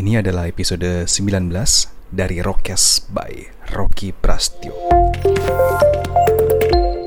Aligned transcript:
Ini 0.00 0.24
adalah 0.24 0.48
episode 0.48 1.04
19 1.04 1.52
dari 2.08 2.40
Rockcast 2.40 3.12
by 3.12 3.52
Rocky 3.76 4.16
Prastio. 4.16 4.72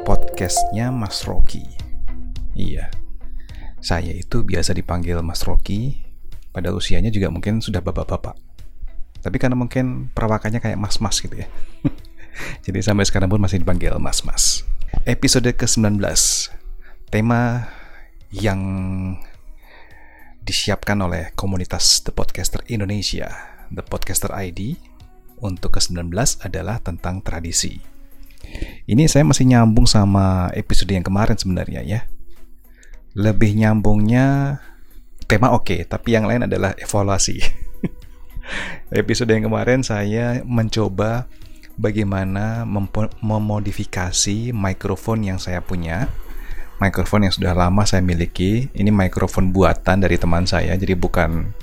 Podcastnya 0.06 0.94
Mas 0.94 1.26
Rocky. 1.26 1.66
Iya, 2.54 2.94
saya 3.82 4.14
itu 4.14 4.46
biasa 4.46 4.78
dipanggil 4.78 5.18
Mas 5.26 5.42
Rocky. 5.42 6.06
Pada 6.54 6.70
usianya 6.70 7.10
juga 7.10 7.34
mungkin 7.34 7.66
sudah 7.66 7.82
bapak-bapak. 7.82 8.38
Tapi 9.26 9.42
karena 9.42 9.58
mungkin 9.58 10.14
perawakannya 10.14 10.62
kayak 10.62 10.78
mas-mas 10.78 11.18
gitu 11.18 11.34
ya. 11.34 11.50
Jadi 12.70 12.78
sampai 12.86 13.10
sekarang 13.10 13.26
pun 13.26 13.42
masih 13.42 13.58
dipanggil 13.58 13.98
mas-mas. 13.98 14.70
Episode 15.10 15.50
ke-19. 15.50 15.98
Tema 17.10 17.74
yang 18.30 18.62
disiapkan 20.44 21.00
oleh 21.00 21.32
komunitas 21.34 22.04
The 22.04 22.12
Podcaster 22.12 22.60
Indonesia, 22.68 23.32
The 23.72 23.82
Podcaster 23.84 24.30
ID, 24.36 24.76
untuk 25.40 25.76
ke-19 25.80 26.12
adalah 26.44 26.80
tentang 26.84 27.24
tradisi. 27.24 27.80
Ini 28.88 29.08
saya 29.08 29.24
masih 29.24 29.48
nyambung 29.48 29.88
sama 29.88 30.52
episode 30.52 30.92
yang 30.92 31.04
kemarin 31.04 31.40
sebenarnya 31.40 31.82
ya. 31.84 32.08
Lebih 33.16 33.56
nyambungnya 33.56 34.60
tema 35.28 35.56
oke, 35.56 35.64
okay, 35.64 35.80
tapi 35.88 36.16
yang 36.16 36.28
lain 36.28 36.48
adalah 36.48 36.76
evaluasi. 36.76 37.40
episode 38.92 39.32
yang 39.32 39.48
kemarin 39.48 39.80
saya 39.80 40.44
mencoba 40.44 41.32
bagaimana 41.80 42.68
memodifikasi 43.24 44.52
mikrofon 44.54 45.26
yang 45.26 45.40
saya 45.40 45.64
punya 45.64 46.12
mikrofon 46.82 47.30
yang 47.30 47.34
sudah 47.34 47.54
lama 47.54 47.84
saya 47.86 48.02
miliki. 48.02 48.70
Ini 48.74 48.90
mikrofon 48.90 49.54
buatan 49.54 50.02
dari 50.02 50.18
teman 50.18 50.48
saya, 50.48 50.74
jadi 50.78 50.94
bukan 50.98 51.54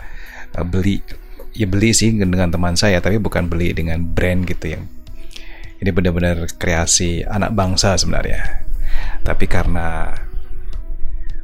uh, 0.54 0.66
beli 0.66 1.02
ya 1.50 1.66
beli 1.66 1.90
sih 1.90 2.14
dengan 2.14 2.50
teman 2.50 2.78
saya, 2.78 3.02
tapi 3.02 3.18
bukan 3.18 3.50
beli 3.50 3.74
dengan 3.74 4.02
brand 4.02 4.46
gitu 4.46 4.78
yang 4.78 4.84
ini 5.80 5.90
benar-benar 5.90 6.44
kreasi 6.60 7.24
anak 7.24 7.56
bangsa 7.56 7.96
sebenarnya. 7.96 8.68
Tapi 9.24 9.48
karena 9.48 10.12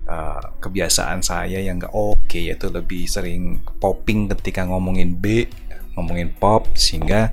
uh, 0.06 0.42
kebiasaan 0.60 1.24
saya 1.24 1.58
yang 1.58 1.80
gak 1.80 1.92
oke 1.96 2.28
okay, 2.28 2.52
yaitu 2.52 2.68
lebih 2.68 3.08
sering 3.08 3.64
popping 3.80 4.28
ketika 4.36 4.68
ngomongin 4.68 5.16
B, 5.16 5.48
ngomongin 5.96 6.36
pop 6.36 6.68
sehingga 6.76 7.32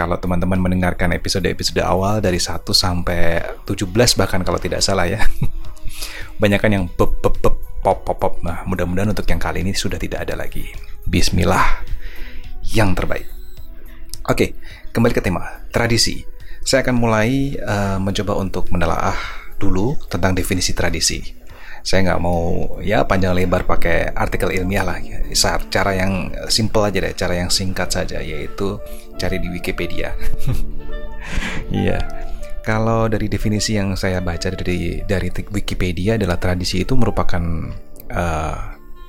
kalau 0.00 0.16
teman-teman 0.16 0.56
mendengarkan 0.56 1.12
episode-episode 1.12 1.84
awal 1.84 2.24
dari 2.24 2.40
1 2.40 2.64
sampai 2.72 3.44
17 3.68 3.84
bahkan 4.16 4.40
kalau 4.40 4.56
tidak 4.56 4.80
salah 4.80 5.04
ya. 5.04 5.20
Banyak 6.40 6.56
kan 6.56 6.72
yang 6.72 6.88
pop 6.88 7.20
pop 7.20 7.36
pop 7.36 7.60
pop 7.84 8.00
pop 8.00 8.16
pop. 8.16 8.34
Nah, 8.40 8.64
mudah-mudahan 8.64 9.12
untuk 9.12 9.28
yang 9.28 9.36
kali 9.36 9.60
ini 9.60 9.76
sudah 9.76 10.00
tidak 10.00 10.24
ada 10.24 10.40
lagi. 10.40 10.72
Bismillah. 11.04 11.84
Yang 12.72 12.90
terbaik. 12.96 13.28
Oke, 14.24 14.56
kembali 14.96 15.12
ke 15.12 15.20
tema 15.20 15.68
tradisi. 15.68 16.24
Saya 16.64 16.80
akan 16.80 16.96
mulai 16.96 17.60
uh, 17.60 18.00
mencoba 18.00 18.40
untuk 18.40 18.72
menelaah 18.72 19.16
dulu 19.60 20.00
tentang 20.08 20.32
definisi 20.32 20.72
tradisi 20.72 21.39
saya 21.80 22.12
nggak 22.12 22.22
mau 22.22 22.76
ya 22.84 23.08
panjang 23.08 23.32
lebar 23.32 23.64
pakai 23.64 24.12
artikel 24.12 24.52
ilmiah 24.52 24.84
lah. 24.84 24.98
Cara 25.72 25.96
yang 25.96 26.32
simple 26.52 26.84
aja 26.84 26.98
deh 27.00 27.14
cara 27.16 27.34
yang 27.40 27.48
singkat 27.48 27.88
saja 27.88 28.20
yaitu 28.20 28.76
cari 29.16 29.40
di 29.40 29.48
Wikipedia. 29.48 30.12
Iya. 31.70 32.02
Kalau 32.66 33.06
dari 33.06 33.30
definisi 33.30 33.78
yang 33.78 33.94
saya 33.94 34.18
baca 34.18 34.50
dari 34.50 34.98
dari 35.06 35.30
Wikipedia 35.30 36.18
adalah 36.18 36.42
tradisi 36.42 36.82
itu 36.82 36.98
merupakan 36.98 37.38
uh, 38.10 38.58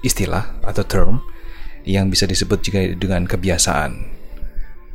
istilah 0.05 0.61
atau 0.61 0.83
term 0.85 1.17
yang 1.81 2.13
bisa 2.13 2.29
disebut 2.29 2.61
juga 2.61 2.81
dengan 2.93 3.25
kebiasaan. 3.25 4.21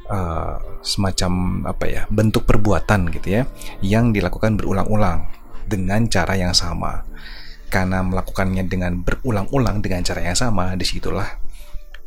Uh, 0.06 0.54
semacam 0.86 1.66
apa 1.66 1.84
ya 1.91 2.02
bentuk 2.06 2.47
perbuatan 2.47 3.10
gitu 3.10 3.42
ya 3.42 3.42
yang 3.82 4.14
dilakukan 4.14 4.54
berulang-ulang 4.54 5.26
dengan 5.66 6.06
cara 6.06 6.38
yang 6.38 6.54
sama 6.54 7.03
karena 7.66 8.03
melakukannya 8.03 8.65
dengan 8.71 9.03
berulang-ulang 9.03 9.82
dengan 9.82 10.03
cara 10.06 10.22
yang 10.22 10.38
sama 10.38 10.78
di 10.78 10.87
situlah 10.87 11.27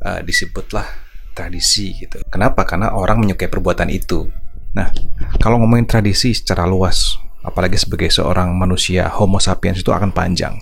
uh, 0.04 0.22
disebutlah 0.24 0.88
tradisi 1.36 1.96
gitu. 2.00 2.24
Kenapa? 2.28 2.64
Karena 2.64 2.96
orang 2.96 3.24
menyukai 3.24 3.52
perbuatan 3.52 3.92
itu. 3.92 4.28
Nah 4.76 4.92
kalau 5.40 5.60
ngomongin 5.60 5.88
tradisi 5.88 6.32
secara 6.36 6.64
luas 6.68 7.20
apalagi 7.44 7.80
sebagai 7.80 8.12
seorang 8.12 8.52
manusia 8.56 9.08
homo 9.08 9.40
sapiens 9.40 9.80
itu 9.80 9.92
akan 9.92 10.12
panjang. 10.12 10.60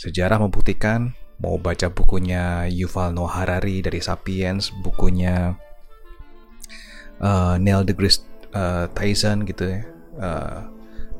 Sejarah 0.00 0.40
membuktikan 0.40 1.12
mau 1.40 1.56
baca 1.56 1.88
bukunya 1.88 2.68
Yuval 2.68 3.16
Noah 3.16 3.44
Harari 3.44 3.80
dari 3.80 4.00
Sapiens 4.04 4.68
bukunya 4.84 5.56
uh, 7.20 7.56
Neil 7.56 7.84
deGrasse 7.84 8.24
uh, 8.52 8.88
Tyson 8.92 9.48
gitu 9.48 9.72
ya 9.72 9.80
uh, 10.20 10.68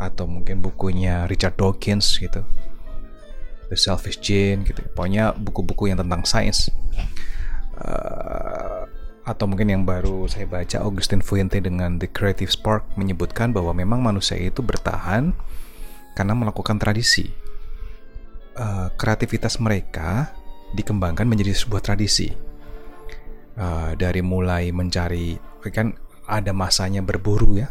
atau 0.00 0.24
mungkin 0.24 0.64
bukunya 0.64 1.28
Richard 1.28 1.56
Dawkins 1.56 2.20
gitu 2.20 2.44
The 3.70 3.78
Selfish 3.78 4.18
Gene 4.18 4.66
gitu. 4.66 4.82
Pokoknya 4.92 5.32
buku-buku 5.32 5.88
yang 5.88 6.02
tentang 6.02 6.26
sains. 6.26 6.68
Uh, 7.80 8.84
atau 9.24 9.46
mungkin 9.46 9.70
yang 9.70 9.82
baru 9.86 10.26
saya 10.26 10.44
baca 10.44 10.82
Augustin 10.82 11.22
Fuente 11.22 11.62
dengan 11.62 11.96
The 11.96 12.10
Creative 12.10 12.50
Spark 12.50 12.98
menyebutkan 12.98 13.54
bahwa 13.54 13.70
memang 13.72 14.02
manusia 14.02 14.36
itu 14.36 14.60
bertahan 14.60 15.32
karena 16.18 16.34
melakukan 16.34 16.82
tradisi. 16.82 17.30
Uh, 18.58 18.90
kreativitas 18.98 19.62
mereka 19.62 20.34
dikembangkan 20.74 21.24
menjadi 21.24 21.54
sebuah 21.54 21.80
tradisi. 21.80 22.34
Uh, 23.54 23.92
dari 23.94 24.24
mulai 24.24 24.74
mencari 24.74 25.38
kan 25.70 25.94
ada 26.26 26.50
masanya 26.50 27.06
berburu 27.06 27.62
ya. 27.62 27.70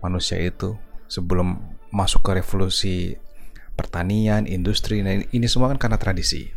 Manusia 0.00 0.40
itu 0.40 0.76
sebelum 1.08 1.76
masuk 1.92 2.24
ke 2.24 2.30
revolusi 2.40 2.96
pertanian, 3.74 4.46
industri, 4.46 5.02
nah 5.02 5.14
ini 5.14 5.46
semua 5.50 5.70
kan 5.74 5.78
karena 5.78 5.98
tradisi. 5.98 6.50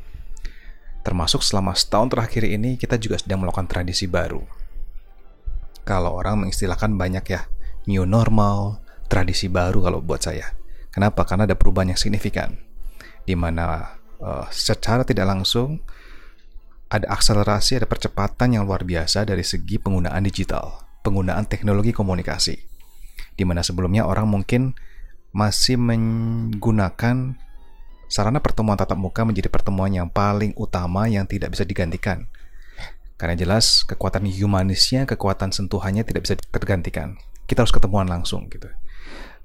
Termasuk 1.02 1.42
selama 1.42 1.74
setahun 1.74 2.14
terakhir 2.14 2.44
ini 2.46 2.78
kita 2.78 3.00
juga 3.02 3.18
sedang 3.18 3.44
melakukan 3.46 3.70
tradisi 3.70 4.06
baru. 4.06 4.44
Kalau 5.88 6.20
orang 6.20 6.46
mengistilahkan 6.46 6.94
banyak 7.00 7.26
ya, 7.32 7.48
new 7.88 8.04
normal, 8.04 8.84
tradisi 9.08 9.48
baru 9.48 9.80
kalau 9.80 10.04
buat 10.04 10.20
saya. 10.20 10.52
Kenapa? 10.92 11.24
Karena 11.24 11.48
ada 11.48 11.56
perubahan 11.56 11.96
yang 11.96 12.00
signifikan. 12.00 12.60
Di 13.24 13.40
mana 13.40 13.96
uh, 14.20 14.46
secara 14.52 15.08
tidak 15.08 15.32
langsung 15.32 15.80
ada 16.88 17.08
akselerasi, 17.12 17.84
ada 17.84 17.88
percepatan 17.88 18.56
yang 18.56 18.64
luar 18.64 18.84
biasa 18.88 19.28
dari 19.28 19.44
segi 19.44 19.80
penggunaan 19.80 20.24
digital, 20.24 20.88
penggunaan 21.04 21.48
teknologi 21.48 21.92
komunikasi. 21.92 22.56
Di 23.36 23.44
mana 23.44 23.64
sebelumnya 23.64 24.08
orang 24.08 24.28
mungkin 24.28 24.76
masih 25.38 25.78
menggunakan 25.78 27.38
sarana 28.10 28.42
pertemuan 28.42 28.74
tatap 28.74 28.98
muka 28.98 29.22
menjadi 29.22 29.54
pertemuan 29.54 29.94
yang 29.94 30.10
paling 30.10 30.58
utama 30.58 31.06
yang 31.06 31.30
tidak 31.30 31.54
bisa 31.54 31.62
digantikan. 31.62 32.26
Karena 33.22 33.38
jelas 33.38 33.86
kekuatan 33.86 34.26
humanisnya, 34.26 35.06
kekuatan 35.06 35.54
sentuhannya 35.54 36.02
tidak 36.02 36.26
bisa 36.26 36.34
tergantikan. 36.50 37.22
Kita 37.46 37.62
harus 37.62 37.74
ketemuan 37.74 38.10
langsung 38.10 38.50
gitu. 38.50 38.66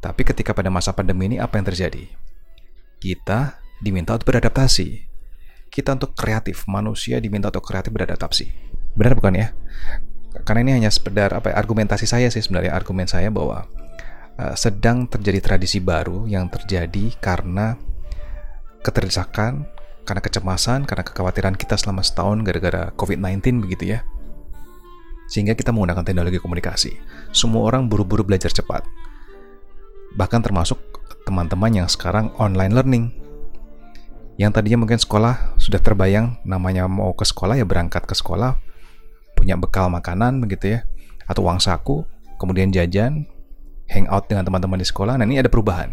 Tapi 0.00 0.24
ketika 0.24 0.56
pada 0.56 0.72
masa 0.72 0.96
pandemi 0.96 1.28
ini 1.28 1.36
apa 1.36 1.60
yang 1.60 1.68
terjadi? 1.68 2.08
Kita 2.96 3.60
diminta 3.84 4.16
untuk 4.16 4.32
beradaptasi. 4.32 5.12
Kita 5.68 5.96
untuk 5.96 6.16
kreatif, 6.16 6.64
manusia 6.68 7.20
diminta 7.20 7.52
untuk 7.52 7.68
kreatif 7.68 7.92
beradaptasi. 7.92 8.48
Benar 8.96 9.12
bukan 9.12 9.36
ya? 9.36 9.52
Karena 10.44 10.60
ini 10.64 10.72
hanya 10.80 10.90
sekedar 10.92 11.36
apa 11.36 11.52
ya, 11.52 11.60
argumentasi 11.60 12.08
saya 12.08 12.28
sih 12.32 12.40
sebenarnya 12.40 12.72
argumen 12.72 13.04
saya 13.08 13.28
bahwa 13.28 13.68
Eh, 14.32 14.56
sedang 14.56 15.04
terjadi 15.04 15.44
tradisi 15.44 15.76
baru 15.76 16.24
yang 16.24 16.48
terjadi 16.48 17.12
karena 17.20 17.76
keterdesakan, 18.80 19.68
karena 20.08 20.22
kecemasan, 20.24 20.88
karena 20.88 21.04
kekhawatiran 21.04 21.52
kita 21.52 21.76
selama 21.76 22.00
setahun 22.00 22.40
gara-gara 22.40 22.88
COVID-19 22.96 23.60
begitu 23.60 23.92
ya. 23.92 24.00
Sehingga 25.28 25.52
kita 25.52 25.68
menggunakan 25.68 26.00
teknologi 26.00 26.40
komunikasi. 26.40 26.96
Semua 27.28 27.68
orang 27.68 27.92
buru-buru 27.92 28.24
belajar 28.24 28.48
cepat. 28.48 28.88
Bahkan 30.16 30.40
termasuk 30.40 30.80
teman-teman 31.28 31.84
yang 31.84 31.88
sekarang 31.88 32.32
online 32.40 32.72
learning. 32.72 33.04
Yang 34.40 34.50
tadinya 34.58 34.88
mungkin 34.88 34.96
sekolah 34.96 35.60
sudah 35.60 35.76
terbayang 35.76 36.40
namanya 36.48 36.88
mau 36.88 37.12
ke 37.12 37.28
sekolah 37.28 37.60
ya 37.60 37.68
berangkat 37.68 38.08
ke 38.08 38.16
sekolah, 38.16 38.56
punya 39.36 39.60
bekal 39.60 39.92
makanan 39.92 40.40
begitu 40.40 40.80
ya, 40.80 40.88
atau 41.28 41.44
uang 41.44 41.60
saku, 41.60 42.02
kemudian 42.40 42.72
jajan, 42.72 43.28
hangout 43.92 44.26
dengan 44.26 44.48
teman-teman 44.48 44.80
di 44.80 44.88
sekolah. 44.88 45.20
Nah 45.20 45.24
ini 45.28 45.38
ada 45.38 45.52
perubahan. 45.52 45.92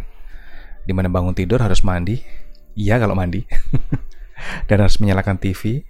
Di 0.87 0.95
mana 0.95 1.11
bangun 1.11 1.35
tidur 1.35 1.59
harus 1.59 1.83
mandi. 1.83 2.23
Iya 2.79 2.97
kalau 2.97 3.13
mandi. 3.13 3.43
Dan 4.71 4.81
harus 4.81 4.97
menyalakan 5.03 5.35
TV. 5.37 5.83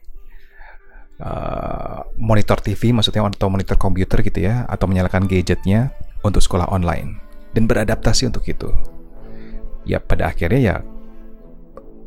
Uh, 1.20 2.08
monitor 2.16 2.64
TV 2.64 2.96
maksudnya 2.96 3.22
atau 3.28 3.52
monitor 3.52 3.78
komputer 3.78 4.26
gitu 4.26 4.42
ya. 4.42 4.66
Atau 4.66 4.90
menyalakan 4.90 5.30
gadgetnya 5.30 5.94
untuk 6.26 6.42
sekolah 6.42 6.68
online. 6.74 7.22
Dan 7.54 7.70
beradaptasi 7.70 8.28
untuk 8.28 8.44
itu. 8.50 8.74
Ya 9.86 10.02
pada 10.02 10.34
akhirnya 10.34 10.60
ya 10.60 10.76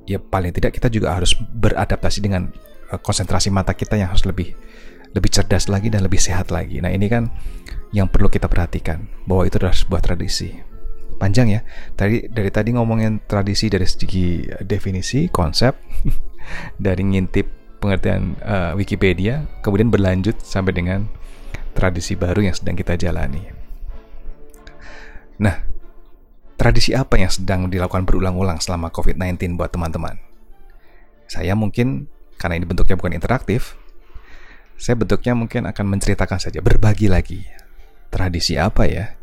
ya 0.02 0.18
paling 0.18 0.50
tidak 0.50 0.74
kita 0.74 0.90
juga 0.90 1.14
harus 1.14 1.34
beradaptasi 1.38 2.18
dengan 2.18 2.50
uh, 2.90 2.98
konsentrasi 2.98 3.54
mata 3.54 3.70
kita 3.72 3.94
yang 3.94 4.10
harus 4.10 4.26
lebih 4.26 4.54
lebih 5.12 5.30
cerdas 5.32 5.68
lagi 5.68 5.92
dan 5.92 6.04
lebih 6.04 6.20
sehat 6.20 6.48
lagi. 6.48 6.80
Nah 6.80 6.92
ini 6.92 7.06
kan 7.08 7.28
yang 7.92 8.08
perlu 8.08 8.32
kita 8.32 8.48
perhatikan 8.48 9.04
bahwa 9.28 9.44
itu 9.44 9.60
adalah 9.60 9.76
sebuah 9.76 10.00
tradisi. 10.00 10.52
Panjang 11.20 11.52
ya. 11.52 11.60
Tadi 11.94 12.26
dari 12.26 12.50
tadi 12.50 12.74
ngomongin 12.74 13.22
tradisi 13.28 13.68
dari 13.68 13.86
segi 13.86 14.42
definisi, 14.64 15.28
konsep, 15.28 15.76
dari 16.86 17.04
ngintip 17.04 17.78
pengertian 17.78 18.34
uh, 18.42 18.72
Wikipedia, 18.74 19.46
kemudian 19.60 19.92
berlanjut 19.92 20.40
sampai 20.40 20.72
dengan 20.74 21.06
tradisi 21.76 22.16
baru 22.16 22.48
yang 22.48 22.56
sedang 22.56 22.74
kita 22.78 22.96
jalani. 22.96 23.42
Nah, 25.42 25.58
tradisi 26.54 26.94
apa 26.94 27.18
yang 27.18 27.30
sedang 27.30 27.66
dilakukan 27.66 28.06
berulang-ulang 28.06 28.62
selama 28.62 28.94
COVID-19 28.94 29.58
buat 29.58 29.74
teman-teman? 29.74 30.18
Saya 31.26 31.58
mungkin 31.58 32.06
karena 32.38 32.58
ini 32.58 32.66
bentuknya 32.66 32.94
bukan 32.94 33.14
interaktif, 33.14 33.74
saya 34.82 34.98
bentuknya 34.98 35.38
mungkin 35.38 35.70
akan 35.70 35.94
menceritakan 35.94 36.42
saja, 36.42 36.58
berbagi 36.58 37.06
lagi. 37.06 37.46
Tradisi 38.10 38.58
apa 38.58 38.82
ya 38.90 39.14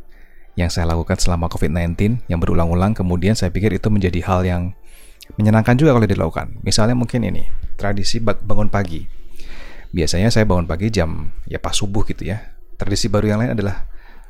yang 0.56 0.71
saya 0.71 0.88
lakukan 0.88 1.19
selama 1.19 1.51
COVID-19 1.51 2.23
yang 2.31 2.39
berulang-ulang, 2.39 2.95
kemudian 2.95 3.35
saya 3.35 3.51
pikir 3.51 3.75
itu 3.75 3.91
menjadi 3.91 4.23
hal 4.23 4.47
yang 4.47 4.71
menyenangkan 5.35 5.75
juga 5.75 6.00
kalau 6.00 6.07
dilakukan. 6.07 6.63
Misalnya 6.63 6.95
mungkin 6.95 7.27
ini, 7.27 7.44
tradisi 7.75 8.23
bangun 8.23 8.71
pagi. 8.71 9.03
Biasanya 9.91 10.31
saya 10.31 10.47
bangun 10.47 10.63
pagi 10.63 10.88
jam 10.95 11.35
ya 11.44 11.59
pas 11.59 11.75
subuh 11.75 12.07
gitu 12.07 12.23
ya. 12.23 12.39
Tradisi 12.79 13.11
baru 13.11 13.35
yang 13.35 13.39
lain 13.44 13.51
adalah 13.59 13.83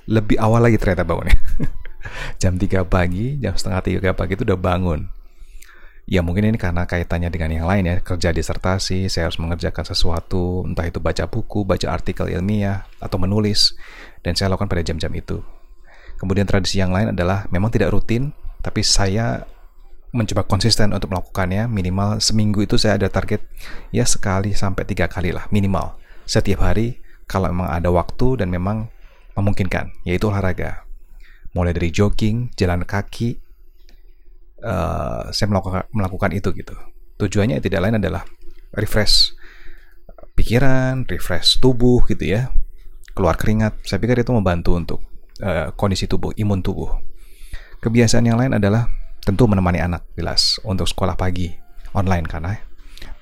lebih 0.10 0.42
awal 0.42 0.66
lagi 0.66 0.82
ternyata 0.82 1.06
bangunnya. 1.06 1.38
jam 2.42 2.58
3 2.58 2.90
pagi, 2.90 3.38
jam 3.38 3.54
setengah 3.54 4.02
3 4.02 4.18
pagi 4.18 4.34
itu 4.34 4.42
udah 4.50 4.58
bangun 4.58 5.19
Ya 6.10 6.26
mungkin 6.26 6.42
ini 6.50 6.58
karena 6.58 6.90
kaitannya 6.90 7.30
dengan 7.30 7.54
yang 7.54 7.70
lain 7.70 7.86
ya, 7.86 7.96
kerja 8.02 8.34
disertasi, 8.34 9.14
saya 9.14 9.30
harus 9.30 9.38
mengerjakan 9.38 9.86
sesuatu, 9.86 10.66
entah 10.66 10.90
itu 10.90 10.98
baca 10.98 11.30
buku, 11.30 11.62
baca 11.62 11.86
artikel 11.86 12.34
ilmiah, 12.34 12.90
atau 12.98 13.22
menulis, 13.22 13.78
dan 14.26 14.34
saya 14.34 14.50
lakukan 14.50 14.74
pada 14.74 14.82
jam-jam 14.82 15.14
itu. 15.14 15.46
Kemudian 16.18 16.50
tradisi 16.50 16.82
yang 16.82 16.90
lain 16.90 17.14
adalah 17.14 17.46
memang 17.54 17.70
tidak 17.70 17.94
rutin, 17.94 18.34
tapi 18.66 18.82
saya 18.82 19.46
mencoba 20.10 20.50
konsisten 20.50 20.90
untuk 20.98 21.14
melakukannya. 21.14 21.70
Minimal 21.70 22.18
seminggu 22.20 22.66
itu 22.66 22.76
saya 22.82 22.98
ada 22.98 23.08
target 23.08 23.46
ya 23.94 24.04
sekali 24.04 24.58
sampai 24.58 24.84
tiga 24.90 25.06
kali 25.06 25.30
lah 25.30 25.46
minimal. 25.54 25.96
Setiap 26.26 26.66
hari 26.66 27.02
kalau 27.30 27.54
memang 27.54 27.70
ada 27.70 27.94
waktu 27.94 28.42
dan 28.42 28.50
memang 28.50 28.90
memungkinkan 29.38 29.94
yaitu 30.04 30.28
olahraga. 30.28 30.86
Mulai 31.54 31.74
dari 31.78 31.90
jogging 31.94 32.54
jalan 32.58 32.86
kaki 32.86 33.42
uh, 34.64 35.30
saya 35.32 35.48
melakukan 35.52 35.88
melakukan 35.92 36.32
itu 36.36 36.50
gitu. 36.56 36.76
Tujuannya 37.20 37.60
tidak 37.60 37.84
lain 37.84 38.00
adalah 38.00 38.24
refresh 38.76 39.36
pikiran, 40.40 41.04
refresh 41.04 41.60
tubuh 41.60 42.04
gitu 42.08 42.24
ya, 42.24 42.52
keluar 43.12 43.36
keringat. 43.36 43.76
Saya 43.84 44.00
pikir 44.00 44.24
itu 44.24 44.32
membantu 44.32 44.80
untuk 44.80 45.00
uh, 45.44 45.76
kondisi 45.76 46.08
tubuh, 46.08 46.32
imun 46.40 46.64
tubuh. 46.64 46.96
Kebiasaan 47.84 48.28
yang 48.28 48.40
lain 48.40 48.56
adalah 48.56 48.88
tentu 49.24 49.48
menemani 49.48 49.84
anak, 49.84 50.08
jelas, 50.16 50.60
untuk 50.64 50.88
sekolah 50.88 51.20
pagi 51.20 51.52
online 51.92 52.28
karena 52.28 52.56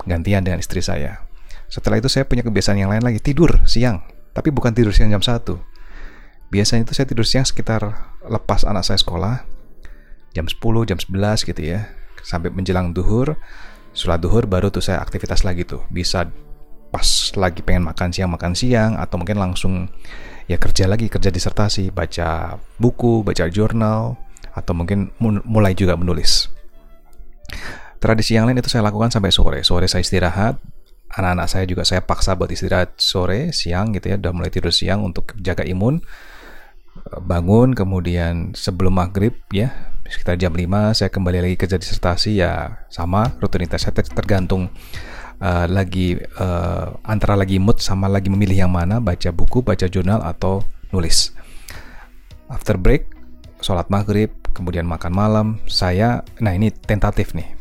gantian 0.06 0.46
dengan 0.46 0.62
istri 0.62 0.82
saya. 0.82 1.26
Setelah 1.68 2.00
itu 2.00 2.08
saya 2.08 2.24
punya 2.24 2.46
kebiasaan 2.46 2.80
yang 2.80 2.94
lain 2.94 3.04
lagi, 3.04 3.20
tidur 3.20 3.66
siang, 3.68 4.06
tapi 4.32 4.54
bukan 4.54 4.72
tidur 4.72 4.96
siang 4.96 5.12
jam 5.12 5.20
1. 5.20 5.44
Biasanya 6.48 6.88
itu 6.88 6.94
saya 6.96 7.08
tidur 7.10 7.28
siang 7.28 7.44
sekitar 7.44 8.16
lepas 8.24 8.64
anak 8.64 8.88
saya 8.88 8.96
sekolah, 8.96 9.44
jam 10.38 10.46
10, 10.46 10.62
jam 10.86 11.02
11 11.02 11.50
gitu 11.50 11.62
ya. 11.66 11.90
Sampai 12.22 12.54
menjelang 12.54 12.94
duhur, 12.94 13.34
sholat 13.98 14.22
duhur 14.22 14.46
baru 14.46 14.70
tuh 14.70 14.86
saya 14.86 15.02
aktivitas 15.02 15.42
lagi 15.42 15.66
tuh. 15.66 15.82
Bisa 15.90 16.30
pas 16.94 17.08
lagi 17.34 17.66
pengen 17.66 17.90
makan 17.90 18.14
siang, 18.14 18.30
makan 18.30 18.54
siang, 18.54 18.96
atau 19.02 19.18
mungkin 19.18 19.42
langsung 19.42 19.90
ya 20.46 20.56
kerja 20.62 20.86
lagi, 20.86 21.10
kerja 21.10 21.34
disertasi, 21.34 21.90
baca 21.90 22.62
buku, 22.78 23.26
baca 23.26 23.50
jurnal, 23.50 24.16
atau 24.54 24.74
mungkin 24.78 25.12
mulai 25.44 25.74
juga 25.74 25.98
menulis. 25.98 26.54
Tradisi 27.98 28.38
yang 28.38 28.46
lain 28.46 28.62
itu 28.62 28.70
saya 28.70 28.86
lakukan 28.86 29.10
sampai 29.10 29.34
sore. 29.34 29.60
Sore 29.66 29.90
saya 29.90 30.06
istirahat, 30.06 30.62
anak-anak 31.18 31.48
saya 31.50 31.66
juga 31.66 31.84
saya 31.84 32.06
paksa 32.06 32.38
buat 32.38 32.52
istirahat 32.54 32.96
sore, 32.96 33.52
siang 33.52 33.92
gitu 33.98 34.14
ya, 34.14 34.16
udah 34.22 34.32
mulai 34.32 34.54
tidur 34.54 34.70
siang 34.70 35.02
untuk 35.02 35.34
jaga 35.42 35.66
imun. 35.66 36.00
Bangun 37.24 37.72
kemudian 37.78 38.52
sebelum 38.58 39.00
maghrib 39.00 39.36
ya 39.52 39.94
sekitar 40.08 40.40
jam 40.40 40.56
5 40.56 40.96
saya 40.96 41.10
kembali 41.12 41.44
lagi 41.44 41.56
kerja 41.60 41.76
disertasi 41.76 42.40
ya 42.40 42.84
sama 42.88 43.36
rutinitas 43.44 43.84
saya 43.84 43.92
tergantung 43.92 44.72
uh, 45.44 45.68
lagi 45.68 46.16
uh, 46.40 46.96
antara 47.04 47.36
lagi 47.36 47.60
mood 47.60 47.84
sama 47.84 48.08
lagi 48.08 48.32
memilih 48.32 48.68
yang 48.68 48.72
mana 48.72 49.04
baca 49.04 49.30
buku 49.36 49.62
baca 49.62 49.86
jurnal 49.88 50.24
atau 50.24 50.64
nulis. 50.96 51.36
After 52.48 52.80
break 52.80 53.12
sholat 53.60 53.92
maghrib 53.92 54.32
kemudian 54.56 54.88
makan 54.88 55.12
malam 55.12 55.48
saya 55.68 56.24
nah 56.40 56.56
ini 56.56 56.72
tentatif 56.72 57.36
nih. 57.36 57.58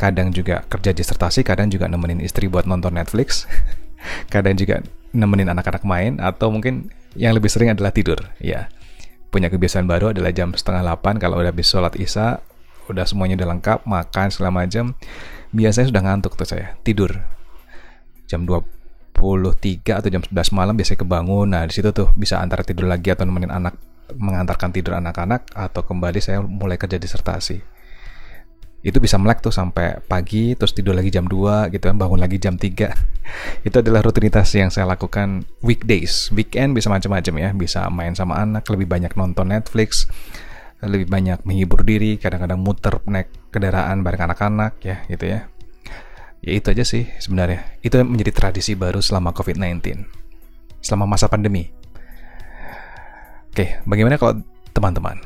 Kadang 0.00 0.32
juga 0.32 0.64
kerja 0.66 0.90
disertasi 0.90 1.44
kadang 1.44 1.68
juga 1.68 1.86
nemenin 1.86 2.18
istri 2.18 2.48
buat 2.48 2.64
nonton 2.66 2.96
Netflix 2.96 3.44
kadang 4.34 4.56
juga 4.56 4.82
nemenin 5.14 5.48
anak-anak 5.52 5.84
main 5.86 6.18
atau 6.20 6.52
mungkin 6.52 6.90
yang 7.16 7.32
lebih 7.36 7.50
sering 7.50 7.72
adalah 7.72 7.90
tidur 7.90 8.20
ya. 8.38 8.68
Punya 9.32 9.50
kebiasaan 9.52 9.84
baru 9.84 10.14
adalah 10.14 10.32
jam 10.32 10.54
setengah 10.54 10.84
8 10.96 11.20
kalau 11.20 11.40
udah 11.40 11.50
habis 11.52 11.68
sholat 11.68 11.92
isya 11.98 12.40
udah 12.86 13.02
semuanya 13.02 13.34
udah 13.42 13.48
lengkap 13.58 13.78
makan 13.82 14.30
segala 14.30 14.62
macam 14.62 14.94
biasanya 15.50 15.90
sudah 15.90 16.02
ngantuk 16.06 16.38
tuh 16.38 16.46
saya 16.46 16.78
tidur. 16.86 17.12
Jam 18.30 18.46
23 18.46 19.82
atau 19.98 20.08
jam 20.08 20.22
11 20.22 20.56
malam 20.56 20.74
biasanya 20.78 21.00
kebangun. 21.02 21.46
Nah 21.50 21.62
di 21.66 21.72
situ 21.74 21.90
tuh 21.90 22.12
bisa 22.14 22.38
antara 22.38 22.62
tidur 22.62 22.86
lagi 22.86 23.10
atau 23.10 23.26
nemenin 23.26 23.50
anak 23.50 23.74
mengantarkan 24.14 24.70
tidur 24.70 24.94
anak-anak 24.94 25.50
atau 25.50 25.82
kembali 25.82 26.22
saya 26.22 26.38
mulai 26.38 26.78
kerja 26.78 26.94
disertasi 26.94 27.75
itu 28.86 29.02
bisa 29.02 29.18
melek 29.18 29.42
tuh 29.42 29.50
sampai 29.50 29.98
pagi 30.06 30.54
terus 30.54 30.70
tidur 30.70 30.94
lagi 30.94 31.10
jam 31.10 31.26
2 31.26 31.74
gitu 31.74 31.90
kan 31.90 31.98
bangun 31.98 32.22
lagi 32.22 32.38
jam 32.38 32.54
3 32.54 32.70
itu 33.66 33.76
adalah 33.82 33.98
rutinitas 33.98 34.54
yang 34.54 34.70
saya 34.70 34.86
lakukan 34.86 35.42
weekdays. 35.58 36.30
Weekend 36.30 36.78
bisa 36.78 36.86
macam-macam 36.86 37.34
ya. 37.34 37.50
Bisa 37.50 37.90
main 37.90 38.14
sama 38.14 38.38
anak 38.38 38.62
lebih 38.70 38.86
banyak 38.86 39.18
nonton 39.18 39.50
Netflix 39.50 40.06
lebih 40.86 41.08
banyak 41.10 41.42
menghibur 41.42 41.82
diri 41.82 42.20
kadang-kadang 42.20 42.60
muter 42.60 43.00
naik 43.08 43.32
kendaraan 43.48 44.06
bareng 44.06 44.30
anak-anak 44.30 44.78
ya 44.78 45.02
gitu 45.10 45.34
ya. 45.34 45.50
Ya 46.46 46.52
itu 46.54 46.70
aja 46.70 46.86
sih 46.86 47.10
sebenarnya. 47.18 47.66
Itu 47.82 47.98
menjadi 48.06 48.30
tradisi 48.30 48.78
baru 48.78 49.02
selama 49.02 49.34
COVID-19 49.34 49.82
selama 50.78 51.10
masa 51.10 51.26
pandemi. 51.26 51.66
Oke 53.50 53.82
bagaimana 53.82 54.14
kalau 54.14 54.38
teman-teman? 54.70 55.18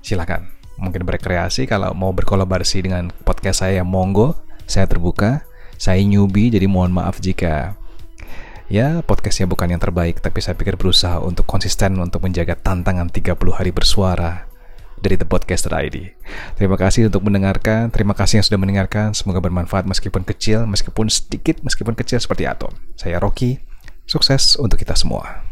Silakan 0.00 0.59
mungkin 0.80 1.04
berkreasi. 1.04 1.68
Kalau 1.68 1.92
mau 1.92 2.10
berkolaborasi 2.16 2.88
dengan 2.88 3.12
podcast 3.22 3.62
saya 3.62 3.84
monggo. 3.84 4.34
Saya 4.64 4.88
terbuka. 4.88 5.44
Saya 5.76 6.00
newbie 6.04 6.52
jadi 6.52 6.68
mohon 6.68 6.92
maaf 6.92 7.20
jika 7.24 7.76
ya 8.70 9.02
podcastnya 9.04 9.44
bukan 9.50 9.76
yang 9.76 9.82
terbaik. 9.82 10.24
Tapi 10.24 10.40
saya 10.40 10.56
pikir 10.56 10.80
berusaha 10.80 11.20
untuk 11.20 11.44
konsisten 11.44 11.98
untuk 12.00 12.24
menjaga 12.24 12.56
tantangan 12.56 13.12
30 13.12 13.36
hari 13.52 13.70
bersuara 13.74 14.50
dari 15.00 15.16
The 15.16 15.26
Podcaster 15.26 15.72
ID. 15.72 16.12
Terima 16.60 16.76
kasih 16.76 17.08
untuk 17.08 17.24
mendengarkan, 17.24 17.88
terima 17.88 18.12
kasih 18.12 18.40
yang 18.40 18.46
sudah 18.46 18.60
mendengarkan, 18.60 19.16
semoga 19.16 19.40
bermanfaat 19.40 19.88
meskipun 19.88 20.22
kecil, 20.28 20.68
meskipun 20.68 21.08
sedikit, 21.08 21.64
meskipun 21.64 21.96
kecil 21.96 22.20
seperti 22.20 22.44
atom. 22.44 22.70
Saya 22.94 23.16
Rocky, 23.18 23.58
sukses 24.04 24.60
untuk 24.60 24.76
kita 24.76 24.94
semua. 24.94 25.48